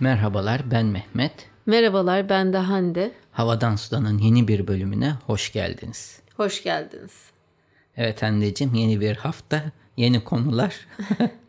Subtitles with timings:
[0.00, 1.32] Merhabalar ben Mehmet.
[1.66, 3.12] Merhabalar ben de Hande.
[3.32, 6.20] Havadan Sudan'ın yeni bir bölümüne hoş geldiniz.
[6.36, 7.12] Hoş geldiniz.
[7.96, 9.62] Evet Hande'cim yeni bir hafta,
[9.96, 10.86] yeni konular.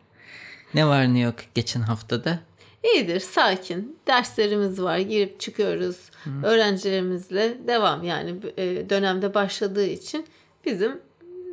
[0.74, 2.38] ne var ne yok geçen haftada?
[2.84, 3.98] İyidir, sakin.
[4.06, 6.10] Derslerimiz var, girip çıkıyoruz.
[6.24, 6.30] Hı.
[6.42, 10.26] Öğrencilerimizle devam yani e, dönemde başladığı için
[10.66, 11.00] bizim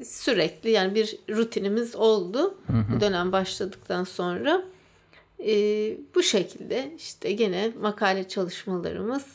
[0.04, 2.58] sürekli yani bir rutinimiz oldu.
[2.68, 3.02] Hı hı.
[3.02, 4.62] Dönem başladıktan sonra
[5.48, 5.54] e,
[6.16, 9.26] bu şekilde işte gene makale çalışmalarımız,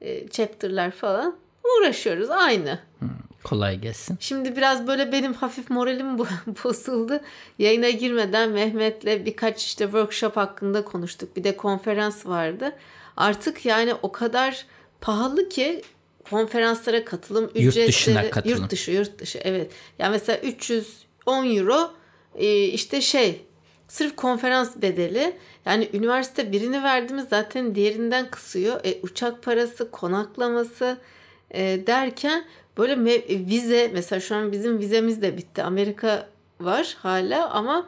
[0.00, 2.78] e, chapter'lar falan uğraşıyoruz aynı.
[3.00, 3.06] Hı,
[3.44, 4.16] kolay gelsin.
[4.20, 6.18] Şimdi biraz böyle benim hafif moralim
[6.64, 7.20] bozuldu.
[7.58, 11.36] Yayına girmeden Mehmet'le birkaç işte workshop hakkında konuştuk.
[11.36, 12.72] Bir de konferans vardı.
[13.16, 14.66] Artık yani o kadar
[15.00, 15.82] pahalı ki
[16.30, 18.60] konferanslara katılım ücretleri yurt dışına katılım.
[18.60, 19.70] Yurt dışı, yurt dışı evet.
[19.98, 21.90] Yani mesela 310 euro
[22.72, 23.47] işte şey
[23.88, 25.36] sırf konferans bedeli.
[25.66, 28.80] Yani üniversite birini verdiğimiz zaten diğerinden kısıyor.
[28.84, 30.98] E, uçak parası, konaklaması
[31.50, 32.44] e, derken
[32.78, 35.62] böyle me- vize mesela şu an bizim vizemiz de bitti.
[35.62, 36.28] Amerika
[36.60, 37.86] var hala ama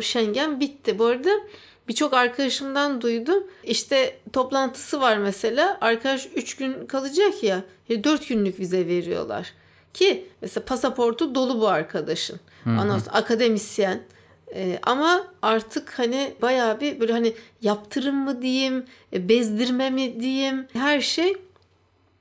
[0.00, 0.98] Schengen bitti.
[0.98, 1.30] Bu arada
[1.88, 3.44] birçok arkadaşımdan duydum.
[3.64, 5.78] İşte toplantısı var mesela.
[5.80, 7.62] Arkadaş 3 gün kalacak ya.
[8.04, 9.52] 4 günlük vize veriyorlar.
[9.94, 12.40] Ki mesela pasaportu dolu bu arkadaşın.
[12.66, 14.02] Ondan sonra akademisyen.
[14.54, 20.66] Ee, ama artık hani bayağı bir böyle hani yaptırım mı diyeyim, e, bezdirme mi diyeyim
[20.72, 21.36] her şey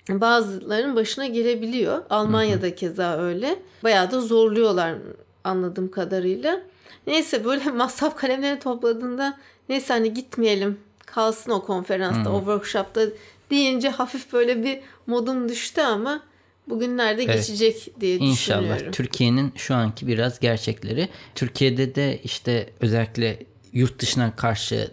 [0.10, 2.04] bazılarının başına gelebiliyor.
[2.10, 3.60] Almanya'da keza öyle.
[3.84, 4.96] Bayağı da zorluyorlar
[5.44, 6.62] anladığım kadarıyla.
[7.08, 9.38] Neyse böyle masraf kalemlerini topladığında
[9.70, 12.36] neyse hani gitmeyelim kalsın o konferansta, hmm.
[12.36, 13.02] o workshopta
[13.50, 16.24] deyince hafif böyle bir modum düştü ama
[16.68, 17.36] bugünlerde evet.
[17.36, 18.34] geçecek diye İnşallah.
[18.34, 18.76] düşünüyorum.
[18.76, 18.92] İnşallah.
[18.92, 21.10] Türkiye'nin şu anki biraz gerçekleri.
[21.36, 23.40] Türkiye'de de işte özellikle
[23.74, 24.92] yurt dışına karşı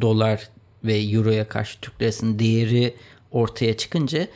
[0.00, 0.48] dolar
[0.84, 2.94] ve euroya karşı Türk lirasının değeri
[3.30, 4.26] ortaya çıkınca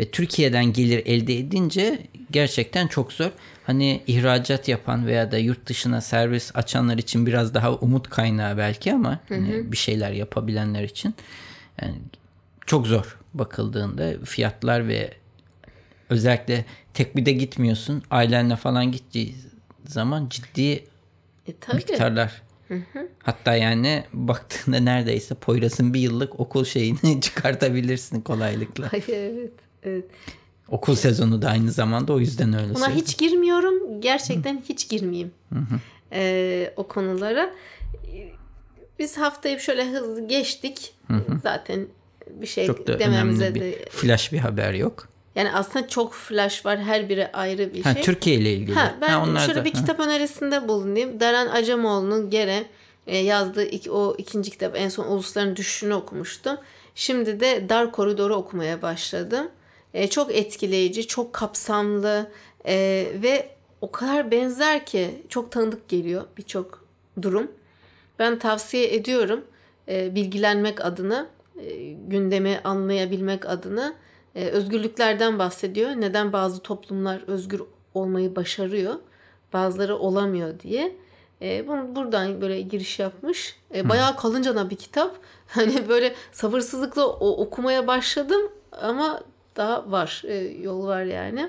[0.00, 3.30] ve Türkiye'den gelir elde edince gerçekten çok zor.
[3.64, 8.92] Hani ihracat yapan veya da yurt dışına servis açanlar için biraz daha umut kaynağı belki
[8.92, 9.40] ama hı hı.
[9.40, 11.14] Hani bir şeyler yapabilenler için
[11.82, 11.94] yani
[12.66, 15.10] çok zor bakıldığında fiyatlar ve
[16.10, 19.34] özellikle tek bir de gitmiyorsun ailenle falan gittiği
[19.86, 20.84] zaman ciddi
[21.48, 23.08] e, miktarlar Hı hı.
[23.22, 28.90] Hatta yani baktığında neredeyse Poyraz'ın bir yıllık okul şeyini çıkartabilirsin kolaylıkla.
[28.92, 29.52] Ay, evet,
[29.82, 30.04] evet.
[30.68, 33.02] Okul sezonu da aynı zamanda o yüzden öyle söyledim.
[33.02, 34.00] hiç girmiyorum.
[34.00, 34.60] Gerçekten hı.
[34.68, 35.30] hiç girmeyeyim.
[35.52, 35.80] Hı hı.
[36.12, 37.50] Ee, o konulara.
[38.98, 40.94] Biz haftayı şöyle hızlı geçtik.
[41.06, 41.38] Hı hı.
[41.42, 41.86] Zaten
[42.30, 45.08] bir şey Çok da dememize bir de flash bir haber yok.
[45.36, 46.78] Yani aslında çok flash var.
[46.78, 48.02] Her biri ayrı bir ha, şey.
[48.02, 48.74] Türkiye ile ilgili.
[48.74, 49.80] Ha, ben ha, şöyle da, bir ha.
[49.80, 51.20] kitap önerisinde bulunayım.
[51.20, 52.64] Daran Acemoğlu'nun gene
[53.06, 56.56] e, yazdığı ilk, o ikinci kitap en son Ulusların Düşüşünü okumuştum.
[56.94, 59.48] Şimdi de Dar Koridor'u okumaya başladım.
[59.94, 62.30] E, çok etkileyici, çok kapsamlı
[62.66, 63.48] e, ve
[63.80, 66.84] o kadar benzer ki çok tanıdık geliyor birçok
[67.22, 67.50] durum.
[68.18, 69.44] Ben tavsiye ediyorum
[69.88, 71.26] e, bilgilenmek adına,
[71.60, 73.94] e, gündemi anlayabilmek adına
[74.36, 75.90] e, özgürlüklerden bahsediyor.
[75.90, 77.62] Neden bazı toplumlar özgür
[77.94, 78.94] olmayı başarıyor,
[79.52, 80.96] bazıları olamıyor diye.
[81.42, 83.56] E, bunu buradan böyle giriş yapmış.
[83.74, 85.16] E, bayağı kalıncana bir kitap.
[85.46, 89.22] Hani böyle sabırsızlıkla o, okumaya başladım ama
[89.56, 90.22] daha var.
[90.24, 91.48] E, yol var yani.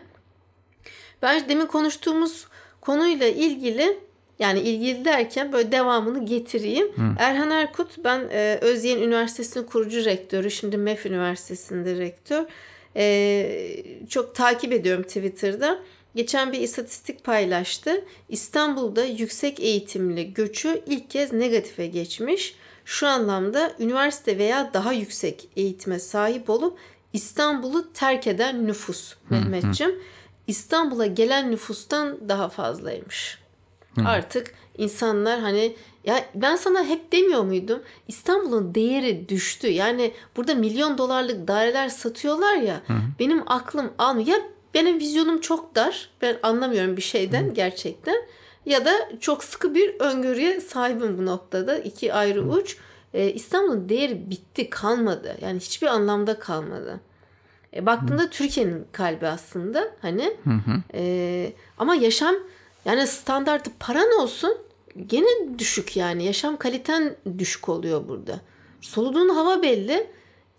[1.21, 2.47] Ben demin konuştuğumuz
[2.81, 3.99] konuyla ilgili
[4.39, 6.87] yani ilgili derken böyle devamını getireyim.
[6.87, 7.15] Hı.
[7.19, 10.51] Erhan Erkut ben e, Özyeğin Üniversitesi'nin kurucu rektörü.
[10.51, 12.45] Şimdi MEF Üniversitesi'nde rektör.
[12.95, 15.79] E, çok takip ediyorum Twitter'da.
[16.15, 18.05] Geçen bir istatistik paylaştı.
[18.29, 22.55] İstanbul'da yüksek eğitimli göçü ilk kez negatife geçmiş.
[22.85, 26.79] Şu anlamda üniversite veya daha yüksek eğitime sahip olup
[27.13, 29.99] İstanbul'u terk eden nüfus Mehmetçim
[30.47, 33.39] İstanbul'a gelen nüfustan daha fazlaymış.
[33.95, 34.01] Hı.
[34.05, 37.81] Artık insanlar hani ya ben sana hep demiyor muydum?
[38.07, 39.67] İstanbul'un değeri düştü.
[39.67, 42.81] Yani burada milyon dolarlık daireler satıyorlar ya.
[42.87, 42.93] Hı.
[43.19, 44.27] Benim aklım almıyor.
[44.27, 44.39] Ya
[44.73, 46.09] benim vizyonum çok dar.
[46.21, 47.53] Ben anlamıyorum bir şeyden Hı.
[47.53, 48.15] gerçekten.
[48.65, 51.77] Ya da çok sıkı bir öngörüye sahibim bu noktada.
[51.77, 52.49] İki ayrı Hı.
[52.49, 52.77] uç.
[53.13, 55.37] Ee, İstanbul'un değeri bitti, kalmadı.
[55.41, 56.99] Yani hiçbir anlamda kalmadı.
[57.75, 60.37] E, baktığında Türkiye'nin kalbi aslında hani.
[60.43, 60.81] Hı hı.
[60.93, 62.35] E, ama yaşam
[62.85, 64.57] yani standartı paran olsun
[65.07, 66.25] gene düşük yani.
[66.25, 68.41] Yaşam kaliten düşük oluyor burada.
[68.81, 70.07] Soluduğun hava belli.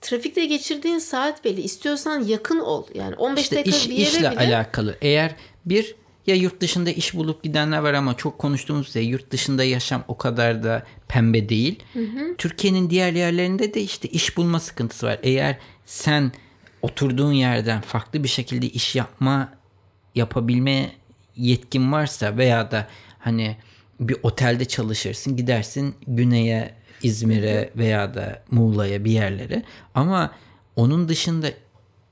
[0.01, 1.61] Trafikte geçirdiğin saat belli.
[1.61, 2.87] İstiyorsan yakın ol.
[2.95, 4.39] Yani 15 işte dakika iş, bir yere işle bile.
[4.39, 4.97] alakalı.
[5.01, 5.95] Eğer bir
[6.27, 10.17] ya yurt dışında iş bulup gidenler var ama çok konuştuğumuz üzere yurt dışında yaşam o
[10.19, 11.83] kadar da pembe değil.
[12.39, 15.19] Türkiye'nin diğer yerlerinde de işte iş bulma sıkıntısı var.
[15.23, 16.33] Eğer sen
[16.83, 19.53] oturduğun yerden farklı bir şekilde iş yapma
[20.15, 20.91] yapabilme
[21.37, 22.89] yetkin varsa veya da
[23.19, 23.57] hani
[24.01, 29.63] bir otelde çalışırsın gidersin güneye İzmir'e veya da Muğla'ya bir yerlere
[29.95, 30.33] ama
[30.77, 31.47] onun dışında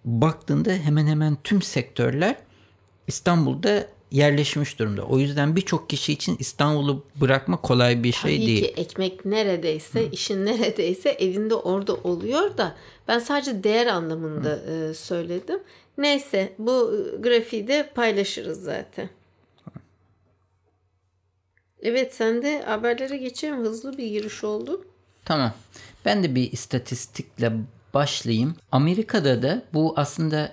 [0.04, 2.36] baktığında hemen hemen tüm sektörler
[3.06, 5.02] İstanbul'da yerleşmiş durumda.
[5.02, 8.60] O yüzden birçok kişi için İstanbul'u bırakma kolay bir şey Tabii değil.
[8.64, 12.76] ki ekmek neredeyse, işin neredeyse evinde orada oluyor da
[13.08, 15.60] ben sadece değer anlamında e, söyledim.
[15.98, 19.08] Neyse bu e, grafiği de paylaşırız zaten.
[21.86, 23.56] Evet sen de haberlere geçelim.
[23.56, 24.84] Hızlı bir giriş oldu.
[25.24, 25.52] Tamam.
[26.04, 27.52] Ben de bir istatistikle
[27.94, 28.56] başlayayım.
[28.72, 30.52] Amerika'da da bu aslında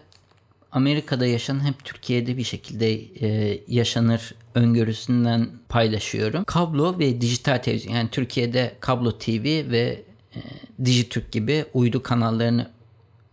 [0.71, 2.91] Amerika'da yaşanan hep Türkiye'de bir şekilde
[3.27, 6.43] e, yaşanır öngörüsünden paylaşıyorum.
[6.43, 10.03] Kablo ve dijital televizyon yani Türkiye'de kablo TV ve
[10.35, 10.39] e,
[10.85, 12.69] Dijitürk gibi uydu kanallarını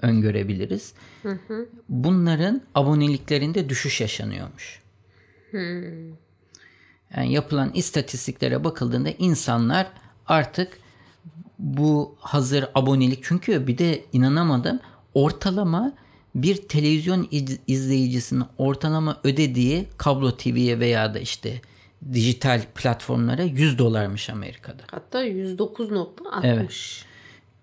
[0.02, 0.94] öngörebiliriz.
[1.88, 4.82] Bunların aboneliklerinde düşüş yaşanıyormuş.
[7.16, 9.86] Yani yapılan istatistiklere bakıldığında insanlar
[10.26, 10.78] artık
[11.58, 14.80] bu hazır abonelik çünkü bir de inanamadım
[15.14, 15.92] ortalama
[16.34, 21.60] bir televizyon iz- izleyicisinin ortalama ödediği kablo TV'ye veya da işte
[22.12, 24.82] dijital platformlara 100 dolarmış Amerika'da.
[24.90, 26.40] Hatta 109.60.
[26.42, 27.04] Evet.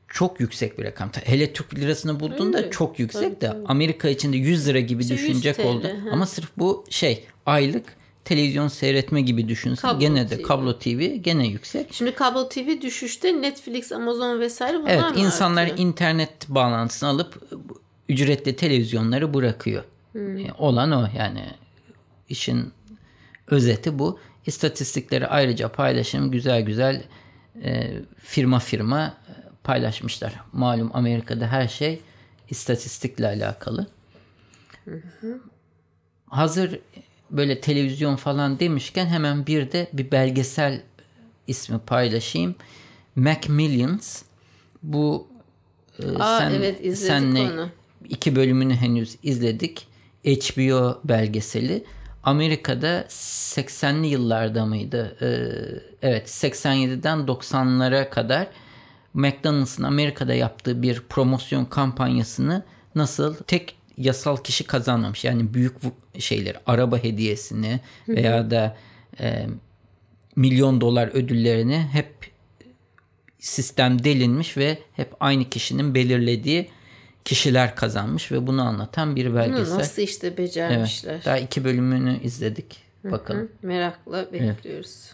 [0.08, 1.10] Çok yüksek bir rakam.
[1.24, 2.72] Hele Türk lirasını bulduğunda Öyle.
[2.72, 5.88] çok yüksek Tabii, de Amerika için de 100 lira gibi İşte 100 düşünecek oldu.
[6.12, 7.84] Ama sırf bu şey aylık
[8.28, 9.82] televizyon seyretme gibi düşünsün.
[9.82, 10.42] Kablo gene de TV.
[10.44, 11.94] kablo TV gene yüksek.
[11.94, 15.78] Şimdi kablo TV düşüşte Netflix, Amazon vesaire bunlar Evet mı insanlar artıyor?
[15.78, 17.42] internet bağlantısını alıp
[18.10, 19.84] ücretli televizyonları bırakıyor.
[20.12, 20.38] Hmm.
[20.38, 21.44] E, Olan o yani
[22.30, 22.72] işin
[23.48, 24.20] özeti bu.
[24.46, 27.04] İstatistikleri ayrıca paylaşım güzel güzel
[27.64, 29.32] e, firma firma e,
[29.64, 30.34] paylaşmışlar.
[30.54, 32.02] Malum Amerika'da her şey
[32.50, 33.88] istatistikle alakalı.
[36.26, 36.80] Hazır
[37.32, 40.82] böyle televizyon falan demişken hemen bir de bir belgesel
[41.48, 42.56] ismi paylaşayım.
[43.16, 44.22] Macmillions.
[44.84, 45.28] Bu
[46.00, 47.70] e, Aa, evet, izledik senle onu.
[48.10, 49.88] iki bölümünü henüz izledik.
[50.26, 51.84] HBO belgeseli.
[52.24, 55.18] Amerika'da 80'li yıllarda mıydı?
[55.22, 58.48] Ee, evet 87'den 90'lara kadar
[59.14, 62.64] McDonald's'ın Amerika'da yaptığı bir promosyon kampanyasını
[62.96, 65.24] nasıl tek yasal kişi kazanmamış.
[65.24, 65.74] Yani büyük
[66.18, 68.78] vu- şeyler araba hediyesini veya da
[69.19, 69.48] e,
[70.36, 72.14] milyon dolar ödüllerini hep
[73.40, 76.69] sistem delinmiş ve hep aynı kişinin belirlediği
[77.25, 79.75] kişiler kazanmış ve bunu anlatan bir belgesel.
[79.78, 80.38] nasıl işte Evet.
[80.38, 81.25] becermişler.
[81.25, 82.88] Daha iki bölümünü izledik.
[83.04, 83.42] Bakalım.
[83.42, 85.12] Hı, Merakla bekliyoruz.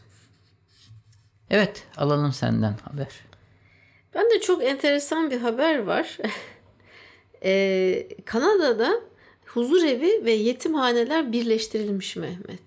[1.49, 3.07] Evet, alalım senden haber.
[4.15, 6.17] Ben de çok enteresan bir haber var.
[7.43, 8.93] Ee, Kanada'da
[9.53, 12.59] huzur evi ve yetimhaneler birleştirilmiş Mehmet.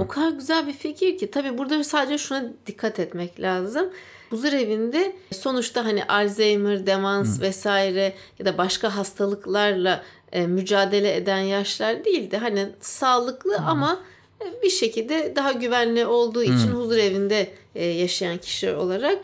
[0.00, 1.30] O kadar güzel bir fikir ki.
[1.30, 3.86] Tabii burada sadece şuna dikkat etmek lazım.
[4.30, 12.04] Huzur evinde sonuçta hani Alzheimer, demans vesaire ya da başka hastalıklarla e, mücadele eden yaşlar
[12.04, 14.00] değil de hani sağlıklı ama
[14.40, 19.18] e, bir şekilde daha güvenli olduğu için huzur evinde e, yaşayan kişiler olarak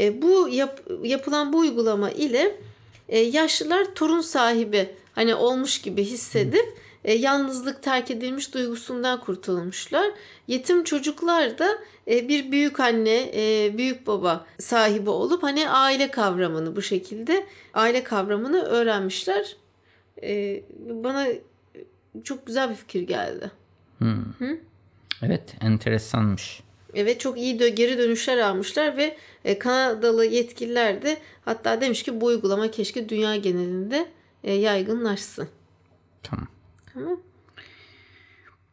[0.00, 2.56] e, bu yap- yapılan bu uygulama ile
[3.08, 10.10] e, yaşlılar torun sahibi hani olmuş gibi hissedip e, yalnızlık terk edilmiş duygusundan kurtulmuşlar.
[10.48, 16.76] Yetim çocuklar da e, bir büyük anne, e, büyük baba sahibi olup hani aile kavramını
[16.76, 19.56] bu şekilde aile kavramını öğrenmişler.
[20.22, 21.26] E, bana
[22.24, 23.50] çok güzel bir fikir geldi.
[25.22, 26.60] Evet, enteresanmış.
[26.94, 32.20] Evet çok iyi dö- geri dönüşler almışlar ve e, Kanadalı yetkililer de hatta demiş ki
[32.20, 34.06] bu uygulama keşke dünya genelinde
[34.52, 35.48] yaygınlaşsın.
[36.22, 36.48] Tamam.
[36.94, 37.20] Tamam.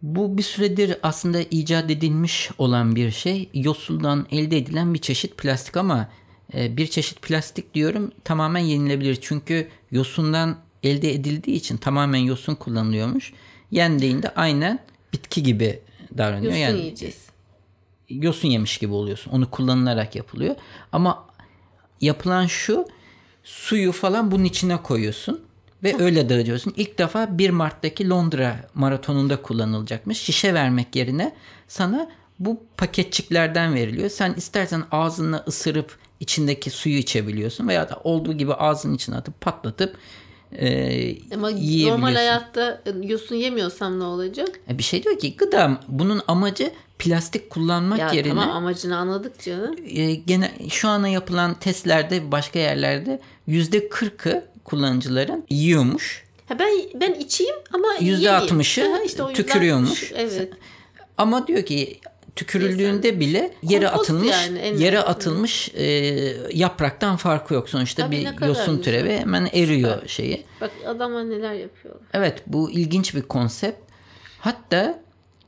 [0.02, 3.50] Bu bir süredir aslında icat edilmiş olan bir şey.
[3.54, 6.10] Yosuldan elde edilen bir çeşit plastik ama
[6.54, 9.18] e, bir çeşit plastik diyorum tamamen yenilebilir.
[9.22, 13.34] Çünkü yosundan elde edildiği için tamamen yosun kullanılıyormuş.
[13.72, 14.80] Yendiğinde aynen
[15.14, 15.80] bitki gibi
[16.18, 16.44] davranıyor.
[16.44, 17.26] Yosun yani yiyeceğiz.
[18.10, 19.32] yosun yemiş gibi oluyorsun.
[19.32, 20.56] Onu kullanılarak yapılıyor.
[20.92, 21.26] Ama
[22.02, 22.88] yapılan şu
[23.44, 25.42] suyu falan bunun içine koyuyorsun
[25.84, 26.74] ve öyle dağıtıyorsun.
[26.78, 30.18] İlk defa 1 Mart'taki Londra maratonunda kullanılacakmış.
[30.18, 31.34] Şişe vermek yerine
[31.68, 32.10] sana
[32.40, 34.10] bu paketçiklerden veriliyor.
[34.10, 39.96] Sen istersen ağzına ısırıp içindeki suyu içebiliyorsun veya da olduğu gibi ağzının içine atıp patlatıp
[40.60, 44.50] e, Ama normal hayatta yosun yemiyorsam ne olacak?
[44.70, 49.44] E, Bir şey diyor ki gıda bunun amacı plastik kullanmak Ya yerine tamam amacını anladık
[49.44, 49.76] canım.
[49.86, 56.24] e, gene şu ana yapılan testlerde başka yerlerde yüzde kırkı kullanıcıların yiyormuş.
[56.48, 58.34] Ha ben ben içeyim ama Yüzde yemeyeyim.
[58.44, 60.12] altmışı Ha, işte o yüzden- tükürüyormuş.
[60.16, 60.50] Evet.
[61.18, 62.00] Ama diyor ki
[62.36, 65.86] tükürüldüğünde bile yere Kompost atılmış yani, yere atılmış e,
[66.54, 67.70] yapraktan farkı yok.
[67.70, 68.84] Sonuçta Tabii, bir yosun güzel.
[68.84, 70.44] türevi hemen eriyor şeyi.
[70.62, 72.04] Bak adamlar neler yapıyorlar.
[72.14, 73.92] Evet bu ilginç bir konsept.
[74.40, 75.00] Hatta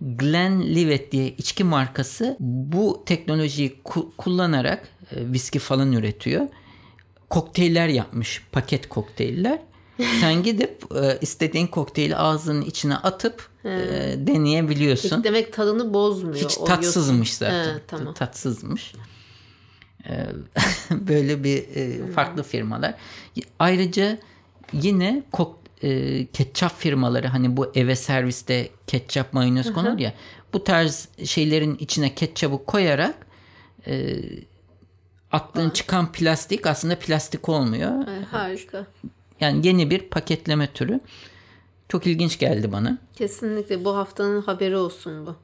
[0.01, 6.47] Glenlivet diye içki markası bu teknolojiyi ku- kullanarak e, viski falan üretiyor.
[7.29, 8.41] Kokteyller yapmış.
[8.51, 9.59] Paket kokteyller.
[10.21, 13.69] Sen gidip e, istediğin kokteyli ağzının içine atıp e,
[14.17, 15.09] deneyebiliyorsun.
[15.09, 16.35] Peki demek tadını bozmuyor.
[16.35, 17.73] Hiç tatsızmış zaten.
[17.73, 18.13] He, tamam.
[18.13, 18.93] Tatsızmış.
[20.09, 20.25] Ee,
[20.91, 22.93] Böyle bir e, farklı firmalar.
[23.59, 24.17] Ayrıca
[24.73, 30.13] yine kok, e, ketçap firmaları hani bu eve serviste ketçap mayonez konur ya
[30.53, 33.15] bu tarz şeylerin içine ketçabı koyarak
[33.87, 34.21] e,
[35.35, 38.07] attığın çıkan plastik aslında plastik olmuyor.
[38.07, 38.85] Ay, harika.
[39.39, 40.99] Yani yeni bir paketleme türü.
[41.89, 42.97] Çok ilginç geldi bana.
[43.15, 45.35] Kesinlikle bu haftanın haberi olsun bu.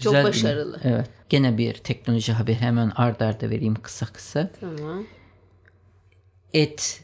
[0.00, 0.80] Çok Güzel bir- başarılı.
[0.84, 1.08] Evet.
[1.28, 4.50] Gene bir teknoloji haberi hemen ard arda vereyim kısa kısa.
[4.60, 5.04] Tamam.
[6.52, 7.02] Et,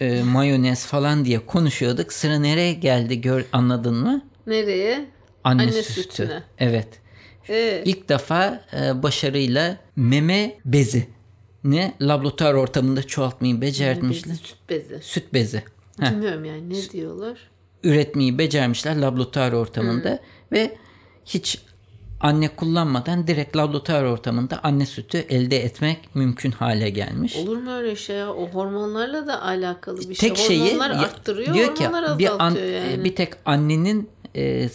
[0.00, 2.12] e, mayonez falan diye konuşuyorduk.
[2.12, 4.22] Sıra nereye geldi gör anladın mı?
[4.46, 5.06] Nereye?
[5.44, 5.92] Anne, Anne sütü.
[6.02, 6.42] sütüne.
[6.58, 6.88] Evet.
[7.48, 7.86] Evet.
[7.86, 11.08] İlk defa e, başarıyla meme bezi
[11.64, 14.32] ne laboratuvar ortamında çoğaltmayı becermişler.
[14.32, 14.98] Bezi, süt bezi.
[15.02, 15.62] Süt bezi.
[16.00, 16.10] Heh.
[16.10, 17.38] Bilmiyorum yani ne diyorlar.
[17.84, 20.18] Üretmeyi becermişler laboratuvar ortamında
[20.52, 20.76] ve
[21.26, 21.58] hiç
[22.20, 27.36] anne kullanmadan direkt laboratuvar ortamında anne sütü elde etmek mümkün hale gelmiş.
[27.36, 28.32] Olur mu öyle şey ya?
[28.32, 30.28] O hormonlarla da alakalı bir şey.
[30.28, 33.04] tek şeyi Hormonlar ya- arttırıyor, diyor ki hormonlar bir, azaltıyor an- yani.
[33.04, 34.68] bir tek annenin e,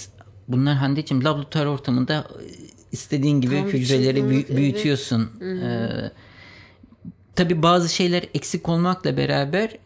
[0.48, 2.46] bunlar Hande'cim laboratuvar ortamında e,
[2.92, 4.58] istediğin gibi Tam hücreleri büyü- çılgınlık, evet.
[4.58, 5.22] büyütüyorsun.
[5.42, 6.12] E,
[7.36, 9.78] tabii bazı şeyler eksik olmakla beraber e,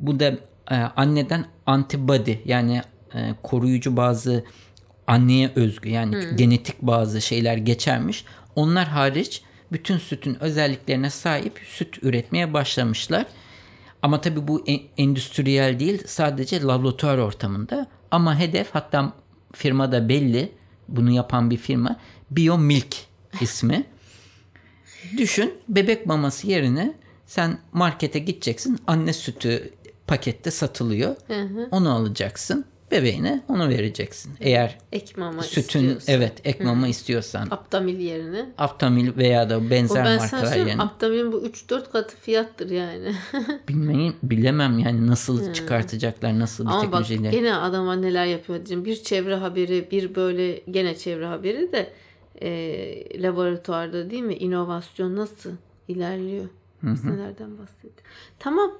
[0.00, 0.24] bu da
[0.70, 2.82] e, anneden antibody yani
[3.14, 4.44] e, koruyucu bazı
[5.06, 8.24] anneye özgü yani genetik bazı şeyler geçermiş.
[8.56, 9.42] Onlar hariç
[9.72, 13.26] bütün sütün özelliklerine sahip süt üretmeye başlamışlar.
[14.02, 17.86] Ama tabii bu en- endüstriyel değil sadece laboratuvar ortamında.
[18.10, 19.12] Ama hedef hatta
[19.52, 20.52] firmada belli
[20.88, 21.96] bunu yapan bir firma
[22.30, 22.96] BioMilk
[23.40, 23.84] ismi.
[25.18, 26.94] Düşün bebek maması yerine
[27.26, 29.70] sen markete gideceksin anne sütü
[30.06, 31.16] pakette satılıyor.
[31.70, 34.32] Onu alacaksın bebeğine onu vereceksin.
[34.40, 36.04] Eğer Ek mama sütün istiyorsun.
[36.12, 38.46] evet ek mama istiyorsan Aptamil yerine.
[38.58, 40.82] Aptamil veya da O benzer ben markalar yerine.
[40.82, 43.12] Aptamil'in bu 3-4 katı fiyattır yani.
[43.68, 47.30] Bilmeyi bilemem yani nasıl çıkartacaklar nasıl bir Ama bak teknolojiyle.
[47.30, 48.84] gene adama neler yapıyor diyeceğim.
[48.84, 51.90] Bir çevre haberi bir böyle gene çevre haberi de
[52.44, 54.34] e, laboratuvarda değil mi?
[54.34, 55.50] İnovasyon nasıl
[55.88, 56.44] ilerliyor?
[56.82, 57.94] Biz nelerden bahsediyor?
[58.38, 58.70] Tamam.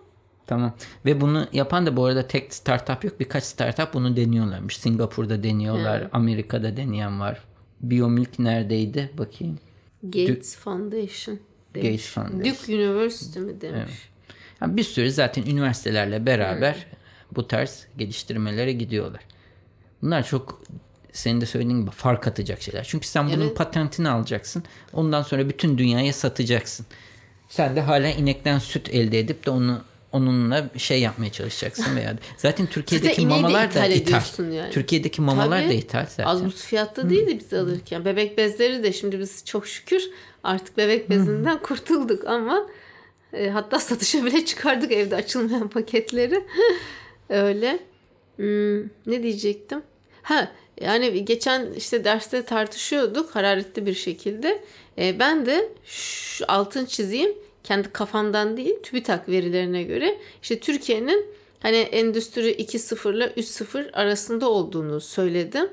[0.46, 0.74] Tamam.
[1.06, 3.20] Ve bunu yapan da bu arada tek startup yok.
[3.20, 4.76] Birkaç startup bunu deniyorlarmış.
[4.76, 6.08] Singapur'da deniyorlar.
[6.12, 7.44] Amerika'da deneyen var.
[7.80, 9.10] Biomilk neredeydi?
[9.18, 9.58] Bakayım.
[10.02, 11.38] Gates Foundation.
[11.74, 11.90] demiş.
[11.90, 12.44] Gates Foundation.
[12.44, 14.10] Duke University mi demiş.
[14.60, 16.86] Yani bir sürü zaten üniversitelerle beraber
[17.36, 19.20] bu tarz geliştirmelere gidiyorlar.
[20.02, 20.62] Bunlar çok
[21.14, 22.84] senin de söylediğin gibi fark atacak şeyler.
[22.84, 23.56] Çünkü sen bunun Evet.
[23.56, 24.62] patentini alacaksın.
[24.92, 26.86] Ondan sonra bütün dünyaya satacaksın.
[27.48, 29.80] Sen de hala inekten süt elde edip de onu
[30.12, 34.70] onunla şey yapmaya çalışacaksın veya zaten Türkiye'deki mamalar da ithal yani.
[34.70, 35.68] Türkiye'deki mamalar Tabii.
[35.68, 36.24] da ithal zaten.
[36.24, 38.04] Az buz fiyatta değildi biz alırken.
[38.04, 40.02] Bebek bezleri de şimdi biz çok şükür
[40.44, 42.66] artık bebek bezinden kurtulduk ama
[43.32, 46.44] e, hatta satışa bile çıkardık evde açılmayan paketleri.
[47.28, 47.78] Öyle.
[48.36, 49.82] Hmm, ne diyecektim?
[50.22, 50.48] Ha
[50.80, 54.64] yani geçen işte derste tartışıyorduk hararetli bir şekilde.
[54.98, 57.32] E, ben de şu altın çizeyim
[57.64, 61.26] kendi kafamdan değil TÜBİTAK verilerine göre işte Türkiye'nin
[61.60, 65.68] hani endüstri 2.0 ile 3.0 arasında olduğunu söyledim.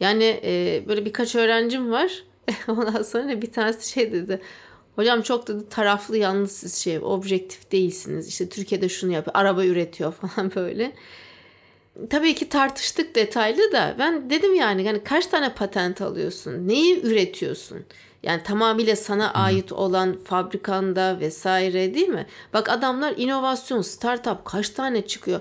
[0.00, 2.24] Yani e, böyle birkaç öğrencim var.
[2.68, 4.40] Ondan sonra bir tanesi şey dedi.
[4.96, 8.28] Hocam çok dedi taraflı yalnız siz şey objektif değilsiniz.
[8.28, 9.36] İşte Türkiye'de şunu yapıyor.
[9.36, 10.92] Araba üretiyor falan böyle.
[12.10, 16.68] Tabii ki tartıştık detaylı da ben dedim yani yani kaç tane patent alıyorsun?
[16.68, 17.78] Neyi üretiyorsun?
[18.22, 22.26] Yani tamamıyla sana ait olan fabrikanda vesaire değil mi?
[22.54, 25.40] Bak adamlar inovasyon, startup kaç tane çıkıyor?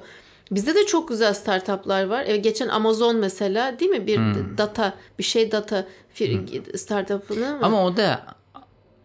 [0.51, 2.25] Bizde de çok güzel startuplar var.
[2.27, 4.07] E, geçen Amazon mesela değil mi?
[4.07, 4.17] Bir
[4.57, 7.57] data, bir şey data fir- startup'ını?
[7.61, 8.25] Ama o da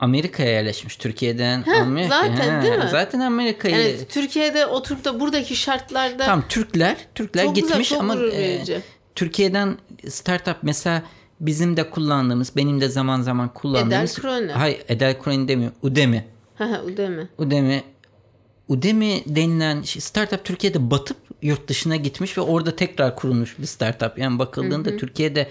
[0.00, 0.96] Amerika'ya yerleşmiş.
[0.96, 2.20] Türkiye'den Amerika.
[2.22, 2.88] zaten değil mi?
[2.90, 3.74] Zaten Amerika'yı.
[3.74, 8.64] Yani Türkiye'de oturup da buradaki şartlarda Tamam Türkler, Türkler Çok güzel, gitmiş çok ama e.
[9.14, 11.02] Türkiye'den startup mesela
[11.40, 14.18] bizim de kullandığımız, benim de zaman zaman kullandığımız.
[14.18, 14.52] Krone.
[14.52, 15.72] Hayır, Edel Krone demiyor.
[15.82, 16.24] Udemy.
[16.54, 17.26] Ha ha Udemy.
[17.38, 17.82] Udemy
[18.68, 24.18] Udemy denilen şey- startup Türkiye'de batıp yurt dışına gitmiş ve orada tekrar kurulmuş bir startup.
[24.18, 25.48] Yani bakıldığında Türkiye'de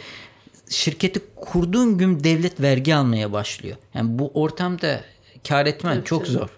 [0.70, 3.78] şirketi kurduğun gün devlet vergi almaya başlıyor.
[3.94, 5.02] Yani bu ortamda
[5.48, 6.32] kar etmen çok tabii.
[6.32, 6.50] zor.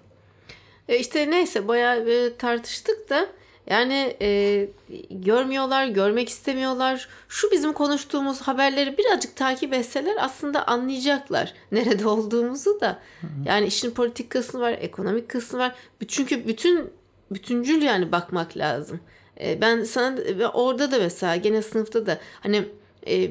[0.89, 3.27] E işte neyse bayağı e, tartıştık da
[3.69, 4.69] yani e,
[5.09, 7.07] görmüyorlar, görmek istemiyorlar.
[7.29, 12.99] Şu bizim konuştuğumuz haberleri birazcık takip etseler aslında anlayacaklar nerede olduğumuzu da.
[13.45, 15.75] Yani işin politik kısmı var, ekonomik kısmı var.
[16.07, 16.89] Çünkü bütün
[17.31, 18.99] bütüncül yani bakmak lazım.
[19.41, 20.17] E, ben sana
[20.53, 22.65] orada da mesela gene sınıfta da hani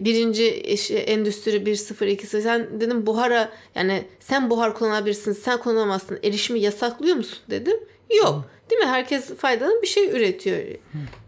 [0.04, 6.60] birinci işte endüstri 1.0 2.0 sen dedim buhara yani sen buhar kullanabilirsin sen kullanamazsın erişimi
[6.60, 7.80] yasaklıyor musun dedim.
[8.10, 8.44] Yok.
[8.70, 8.86] Değil mi?
[8.86, 10.58] Herkes faydalı bir şey üretiyor.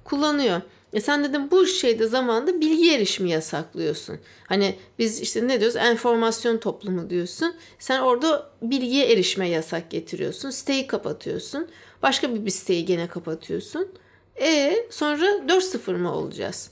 [0.05, 0.61] Kullanıyor.
[0.93, 4.19] E sen dedim bu şeyde zamanda bilgi erişimi yasaklıyorsun.
[4.47, 5.76] Hani biz işte ne diyoruz?
[5.76, 7.55] Enformasyon toplumu diyorsun.
[7.78, 10.50] Sen orada bilgiye erişime yasak getiriyorsun.
[10.50, 11.69] Siteyi kapatıyorsun.
[12.02, 13.88] Başka bir, bir siteyi gene kapatıyorsun.
[14.40, 16.71] E sonra 4.0 mı olacağız?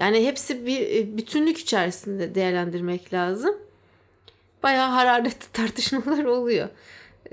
[0.00, 3.54] Yani hepsi bir e, bütünlük içerisinde değerlendirmek lazım.
[4.62, 6.68] Bayağı hararetli tartışmalar oluyor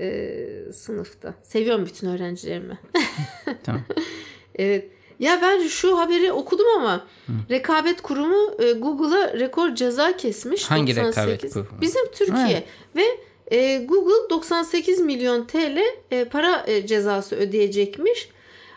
[0.00, 1.34] e, sınıfta.
[1.42, 2.78] Seviyorum bütün öğrencilerimi.
[3.64, 3.82] Tamam.
[4.54, 4.90] evet.
[5.18, 7.06] Ya ben şu haberi okudum ama
[7.50, 10.64] rekabet kurumu e, Google'a rekor ceza kesmiş.
[10.64, 11.16] Hangi 98.
[11.16, 11.80] rekabet kurumu?
[11.80, 12.64] Bizim Türkiye.
[12.96, 13.04] Ve
[13.50, 15.78] e, Google 98 milyon TL
[16.10, 18.28] e, para e, cezası ödeyecekmiş.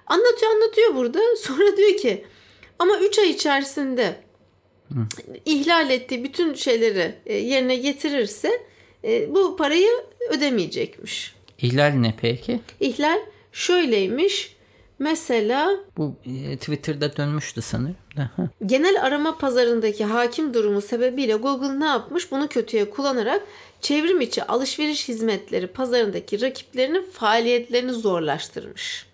[0.08, 1.20] Anlatıyor anlatıyor burada.
[1.38, 2.26] Sonra diyor ki
[2.84, 4.16] ama 3 ay içerisinde
[5.46, 8.52] ihlal ettiği bütün şeyleri e, yerine getirirse
[9.04, 9.90] e, bu parayı
[10.30, 11.36] ödemeyecekmiş.
[11.58, 12.60] İhlal ne peki?
[12.80, 13.20] İhlal
[13.52, 14.56] şöyleymiş.
[15.00, 17.96] Mesela Bu e, Twitter'da dönmüştü sanırım.
[18.66, 22.32] genel arama pazarındaki hakim durumu sebebiyle Google ne yapmış?
[22.32, 23.42] Bunu kötüye kullanarak
[23.82, 29.06] çevrim içi alışveriş hizmetleri pazarındaki rakiplerinin faaliyetlerini zorlaştırmış.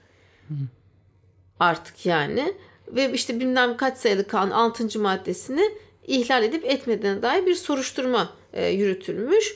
[1.60, 2.54] Artık yani
[2.96, 5.00] ve işte bilmem kaç sayılı kanun 6.
[5.00, 5.72] maddesini
[6.08, 9.56] ihlal edip etmediğine dair bir soruşturma e, yürütülmüş.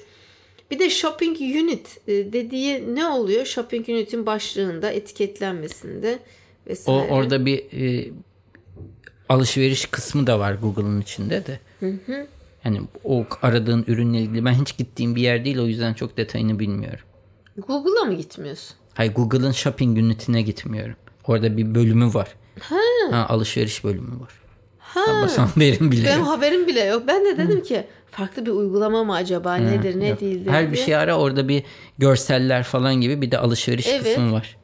[0.72, 3.46] Bir de shopping unit e, dediği ne oluyor?
[3.46, 6.20] Shopping unit'in başlığında etiketlenmesinde
[6.66, 7.12] O vesaire.
[7.12, 8.10] orada bir e,
[9.30, 11.60] alışveriş kısmı da var Google'ın içinde de.
[12.66, 16.60] Yani o aradığın ürünle ilgili ben hiç gittiğim bir yer değil o yüzden çok detayını
[16.60, 17.06] bilmiyorum.
[17.58, 18.76] Google'a mı gitmiyorsun?
[18.94, 20.96] Hayır Google'ın shopping unitine gitmiyorum.
[21.28, 22.36] Orada bir bölümü var.
[22.60, 23.26] Ha.
[23.30, 24.32] alışveriş bölümü var.
[24.80, 25.28] Ha.
[25.30, 26.28] Sana haberim bile Benim yok.
[26.28, 27.04] haberim bile yok.
[27.08, 30.22] Ben de dedim ki farklı bir uygulama mı acaba nedir ne Yok.
[30.22, 30.86] değildir Her bir diye.
[30.86, 31.64] şey ara orada bir
[31.98, 34.04] görseller falan gibi bir de alışveriş Evet.
[34.04, 34.58] kısmı var.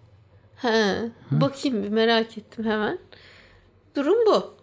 [0.56, 0.96] He,
[1.32, 3.00] bakayım bir merak ettim hemen.
[3.96, 4.54] Durum bu.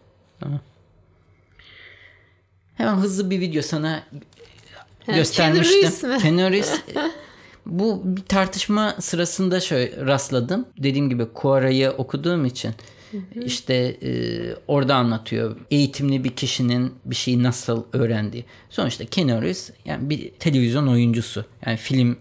[2.74, 4.02] Hemen hızlı bir video sana
[5.06, 6.10] He, göstermiştim.
[6.10, 6.20] E,
[7.66, 10.66] bu bir tartışma sırasında şöyle rastladım.
[10.78, 12.72] Dediğim gibi Quora'yı okuduğum için
[13.44, 14.10] işte e,
[14.68, 18.44] orada anlatıyor eğitimli bir kişinin bir şeyi nasıl öğrendiği.
[18.70, 21.44] Sonuçta Keanu Reeves yani bir televizyon oyuncusu.
[21.66, 22.16] Yani film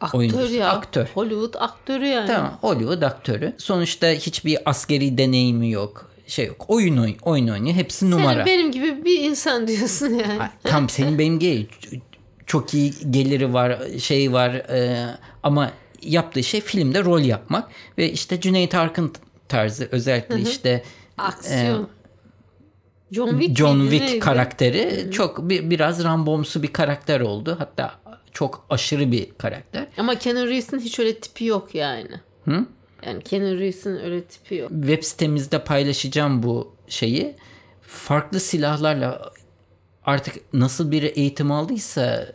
[0.00, 0.54] Aktör oyuncusu.
[0.54, 0.68] ya.
[0.70, 1.06] Aktör.
[1.14, 2.26] Hollywood aktörü yani.
[2.26, 3.52] Tamam Hollywood aktörü.
[3.58, 6.10] Sonuçta hiçbir askeri deneyimi yok.
[6.26, 6.64] Şey yok.
[6.68, 7.76] Oyun oyun, oyun oynuyor.
[7.76, 8.44] Hepsi numara.
[8.44, 10.50] Senin benim gibi bir insan diyorsun yani.
[10.64, 11.68] Tam senin benim gibi
[12.46, 15.06] çok iyi geliri var, şey var e,
[15.42, 15.70] ama
[16.02, 19.12] yaptığı şey filmde rol yapmak ve işte Cüneyt Arkın
[19.50, 20.82] tarzı özellikle işte
[21.18, 21.88] Aksiyon.
[23.12, 27.56] John Wick e, John Wick karakteri çok bir, biraz Rambomsu bir karakter oldu.
[27.58, 28.00] Hatta
[28.32, 29.86] çok aşırı bir karakter.
[29.96, 32.10] Ama Keanu Reeves'in hiç öyle tipi yok yani.
[32.44, 32.66] Hı?
[33.06, 34.70] Yani Keanu Reeves'in öyle tipi yok.
[34.70, 37.34] Web sitemizde paylaşacağım bu şeyi.
[37.82, 39.32] Farklı silahlarla
[40.04, 42.26] artık nasıl bir eğitim aldıysa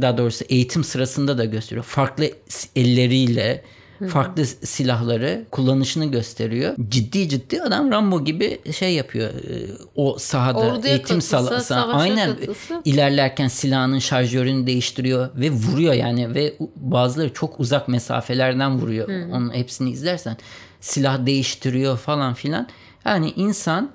[0.00, 1.84] daha doğrusu eğitim sırasında da gösteriyor.
[1.84, 2.30] Farklı
[2.76, 3.64] elleriyle
[4.08, 6.74] farklı silahları kullanışını gösteriyor.
[6.88, 9.30] Ciddi ciddi adam Rambo gibi şey yapıyor.
[9.30, 12.82] Ee, O sahada Orduya eğitim savaşa aynen katılsa.
[12.84, 19.08] ilerlerken silahının şarjörünü değiştiriyor ve vuruyor yani ve bazıları çok uzak mesafelerden vuruyor.
[19.32, 20.36] Onun hepsini izlersen
[20.80, 22.68] silah değiştiriyor falan filan.
[23.04, 23.90] Yani insan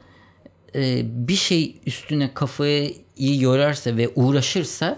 [0.75, 4.97] e, bir şey üstüne kafayı yorarsa ve uğraşırsa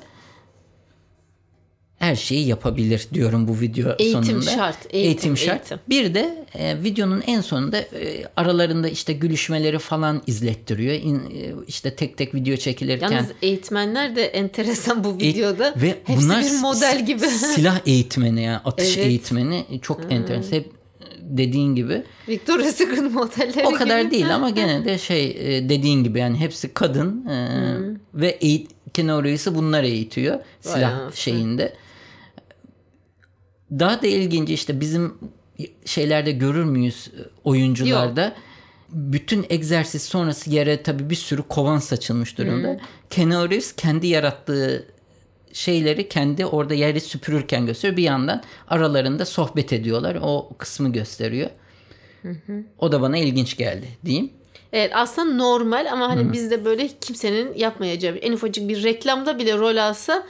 [1.97, 4.49] her şeyi yapabilir diyorum bu video Eğitim sonunda.
[4.51, 5.59] şart, eğitim, Eğitim şart.
[5.61, 5.79] eğitim.
[5.89, 10.93] Bir de e, videonun en sonunda e, aralarında işte gülüşmeleri falan izlettiriyor.
[10.93, 13.11] İn, e, işte tek tek video çekilirken.
[13.11, 15.73] Yalnız eğitmenler de enteresan bu videoda.
[15.77, 17.19] Ve Hepsi bunlar bir model gibi.
[17.27, 19.07] silah eğitmeni yani atış Evet.
[19.07, 20.51] eğitmeni çok enteresan.
[20.57, 20.71] Hep
[21.21, 24.11] dediğin gibi Victoria's Secret modelleri o kadar gibi.
[24.11, 27.47] değil ama gene de şey e, dediğin gibi yani hepsi kadın e,
[28.13, 31.15] ve eğit Keanu Reeves'i bunlar eğitiyor silah anasını.
[31.17, 31.73] şeyinde.
[33.71, 35.13] Daha da ilginci işte bizim
[35.85, 38.35] şeylerde görür müyüz e, oyuncularda
[38.89, 42.79] bütün egzersiz sonrası yere tabii bir sürü kovan saçılmış durumda.
[43.09, 44.87] Keanu Reeves kendi yarattığı
[45.53, 47.97] şeyleri kendi orada yeri süpürürken gösteriyor.
[47.97, 50.17] Bir yandan aralarında sohbet ediyorlar.
[50.21, 51.49] O kısmı gösteriyor.
[52.79, 54.29] O da bana ilginç geldi diyeyim.
[54.73, 59.77] Evet aslında normal ama hani bizde böyle kimsenin yapmayacağı en ufacık bir reklamda bile rol
[59.77, 60.27] alsa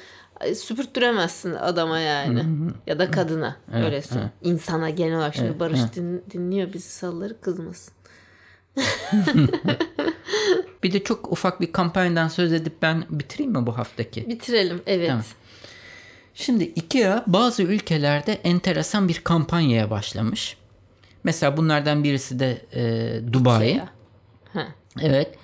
[0.55, 2.45] süpürttüremezsin adama yani.
[2.87, 3.57] Ya da kadına.
[3.73, 4.31] öyle söyleyeyim.
[4.41, 7.93] İnsana genel olarak şimdi Barış din- dinliyor bizi salları kızmasın.
[10.83, 14.29] Bir de çok ufak bir kampanyadan söz edip ben bitireyim mi bu haftaki?
[14.29, 15.09] Bitirelim evet.
[15.09, 15.23] Tamam.
[16.33, 20.57] Şimdi IKEA bazı ülkelerde enteresan bir kampanyaya başlamış.
[21.23, 23.81] Mesela bunlardan birisi de e, Dubai.
[25.01, 25.35] Evet.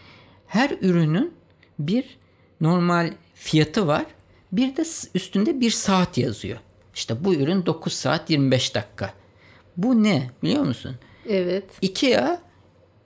[0.47, 1.34] Her ürünün
[1.79, 2.17] bir
[2.62, 4.06] normal fiyatı var.
[4.54, 4.84] Bir de
[5.16, 6.58] üstünde bir saat yazıyor.
[6.96, 9.13] İşte bu ürün 9 saat 25 dakika.
[9.78, 10.96] Bu ne biliyor musun?
[11.30, 11.63] Evet.
[11.82, 12.42] IKEA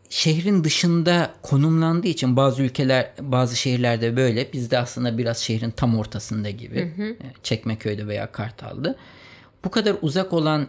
[0.10, 6.50] şehrin dışında konumlandığı için bazı ülkeler bazı şehirlerde böyle bizde aslında biraz şehrin tam ortasında
[6.50, 6.94] gibi
[7.44, 8.96] Çekmeköy'de veya Kartal'da
[9.66, 10.68] bu kadar uzak olan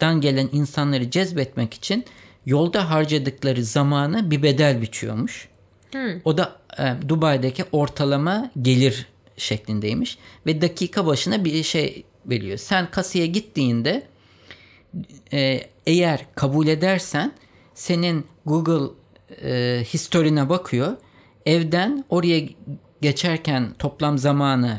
[0.00, 2.04] dan gelen insanları cezbetmek için
[2.46, 5.48] yolda harcadıkları zamanı bir bedel biçiyormuş.
[6.24, 9.06] O da e, Dubai'deki ortalama gelir
[9.40, 12.58] şeklindeymiş ve dakika başına bir şey veriyor.
[12.58, 14.02] Sen kasaya gittiğinde
[15.32, 17.32] e, eğer kabul edersen
[17.74, 18.94] senin Google
[19.42, 20.96] e, historine bakıyor.
[21.46, 22.42] Evden oraya
[23.02, 24.78] geçerken toplam zamanı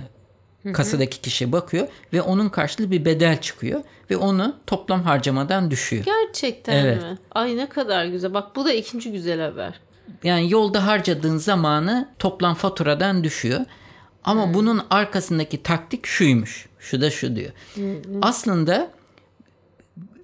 [0.73, 6.03] kasadaki kişi bakıyor ve onun karşılığı bir bedel çıkıyor ve onu toplam harcamadan düşüyor.
[6.05, 7.01] Gerçekten Evet.
[7.01, 7.17] mi?
[7.31, 8.33] Ay ne kadar güzel.
[8.33, 9.79] Bak bu da ikinci güzel haber.
[10.23, 13.59] Yani yolda harcadığın zamanı toplam faturadan düşüyor.
[14.23, 16.65] Ama bunun arkasındaki taktik şuymuş.
[16.79, 17.51] Şu da şu diyor.
[18.21, 18.91] Aslında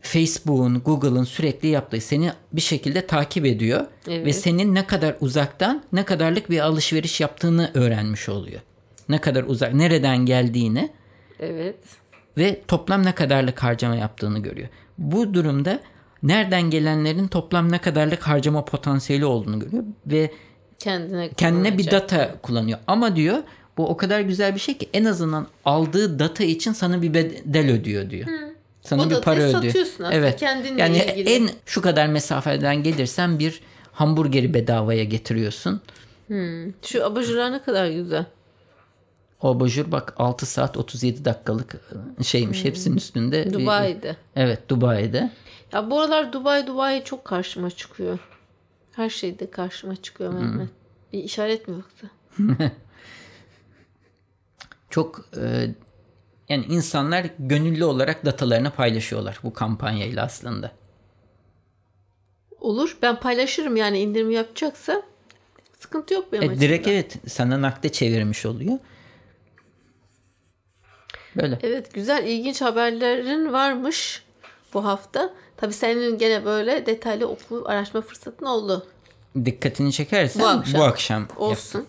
[0.02, 4.26] Facebook'un, Google'ın sürekli yaptığı seni bir şekilde takip ediyor Evet.
[4.26, 8.62] ve senin ne kadar uzaktan ne kadarlık bir alışveriş yaptığını öğrenmiş oluyor.
[9.10, 10.90] Ne kadar uzak, nereden geldiğini
[11.40, 11.78] Evet.
[12.38, 14.68] ve toplam ne kadarlık harcama yaptığını görüyor.
[14.98, 15.80] Bu durumda
[16.24, 20.32] nereden gelenlerin toplam ne kadarlık harcama potansiyeli olduğunu görüyor ve
[20.80, 22.80] Kendine kendine bir data kullanıyor.
[22.88, 23.38] Ama diyor
[23.78, 27.72] bu o kadar güzel bir şey ki en azından aldığı data için sana bir bedel
[27.72, 28.28] ödüyor diyor.
[28.82, 29.52] Sana O bir para ödüyor.
[29.52, 30.40] satıyorsun aslında evet.
[30.40, 31.30] kendinle yani ilgili.
[31.30, 33.62] en şu kadar mesafeden gelirsen bir
[33.92, 35.82] hamburgeri bedavaya getiriyorsun.
[36.82, 38.26] Şu abajurlar ne kadar güzel.
[39.42, 41.76] O abajur bak 6 saat 37 dakikalık
[42.24, 43.54] şeymiş hepsinin üstünde.
[43.54, 44.16] Dubai'de.
[44.36, 45.32] evet Dubai'de.
[45.74, 48.20] Ya bu aralar Dubai Dubai çok karşıma çıkıyor.
[48.92, 50.70] Her şeyde karşıma çıkıyor Mehmet.
[51.14, 52.08] Bir işaret mi yoksa?
[54.98, 55.68] Çok e,
[56.50, 60.72] yani insanlar gönüllü olarak datalarını paylaşıyorlar bu kampanyayla aslında.
[62.60, 62.98] Olur.
[63.02, 65.02] Ben paylaşırım yani indirim yapacaksa.
[65.80, 66.62] Sıkıntı yok benim E, açımdan.
[66.62, 68.80] direkt evet sana nakde çevirmiş oluyor.
[71.36, 71.60] Böyle.
[71.64, 74.24] Evet güzel ilginç haberlerin varmış
[74.74, 75.34] bu hafta.
[75.58, 78.88] Tabii senin gene böyle detaylı okuyup araştırma fırsatın oldu.
[79.46, 80.82] Dikkatini çekersen Bu bu akşam.
[80.82, 81.22] akşam.
[81.22, 81.86] yap.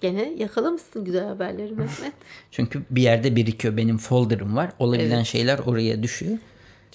[0.00, 2.12] Gene yakalamışsın güzel haberleri Mehmet.
[2.50, 3.76] Çünkü bir yerde birikiyor.
[3.76, 4.70] Benim folder'ım var.
[4.78, 5.26] Olabilen Evet.
[5.26, 6.38] şeyler oraya düşüyor.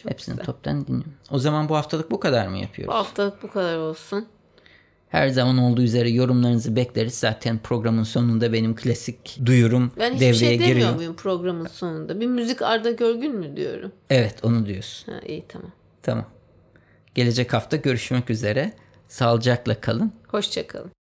[0.08, 1.14] Hepsini toptan dinliyorum.
[1.32, 2.94] O zaman bu haftalık bu kadar mı bu yapıyoruz?
[2.94, 4.26] hafta bu kadar olsun.
[5.10, 7.14] Her zaman olduğu üzere yorumlarınızı bekleriz.
[7.14, 10.96] Zaten programın sonunda benim klasik duyurum Ben hiçbir devreye şey demiyor giriyor.
[10.96, 12.20] muyum programın sonunda?
[12.20, 13.92] Bir müzik Arda Görgün mü diyorum?
[14.10, 15.12] Evet onu diyorsun.
[15.14, 15.72] Ha, iyi tamam.
[16.04, 16.26] Tamam.
[17.16, 18.74] Gelecek hafta görüşmek üzere.
[19.08, 20.12] Sağlıcakla kalın.
[20.28, 20.92] Hoşçakalın.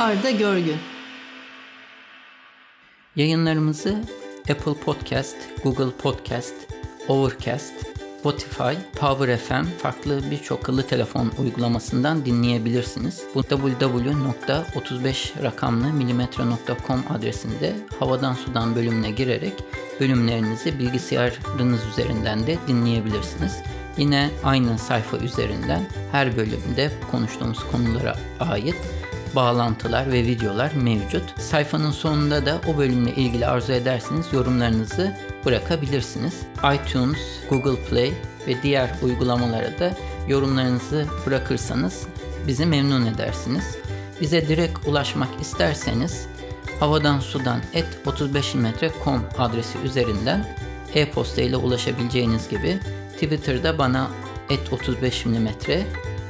[0.00, 0.76] Arda Görgün.
[3.16, 4.02] Yayınlarımızı
[4.50, 6.54] Apple Podcast, Google Podcast,
[7.08, 7.74] Overcast,
[8.20, 13.22] Spotify, Power FM farklı birçok akıllı telefon uygulamasından dinleyebilirsiniz.
[13.34, 15.86] Bu www.35 rakamlı
[17.10, 19.54] adresinde havadan sudan bölümüne girerek
[20.00, 23.62] bölümlerinizi bilgisayarınız üzerinden de dinleyebilirsiniz.
[23.98, 28.76] Yine aynı sayfa üzerinden her bölümde konuştuğumuz konulara ait
[29.34, 31.40] bağlantılar ve videolar mevcut.
[31.40, 36.34] Sayfanın sonunda da o bölümle ilgili arzu ederseniz yorumlarınızı bırakabilirsiniz.
[36.74, 37.18] iTunes,
[37.50, 38.12] Google Play
[38.48, 39.92] ve diğer uygulamalara da
[40.28, 42.06] yorumlarınızı bırakırsanız
[42.46, 43.76] bizi memnun edersiniz.
[44.20, 46.26] Bize direkt ulaşmak isterseniz
[46.80, 50.56] havadan sudan et 35mm.com adresi üzerinden
[50.94, 52.78] e-posta ile ulaşabileceğiniz gibi
[53.12, 54.10] Twitter'da bana
[54.50, 55.48] et 35 mm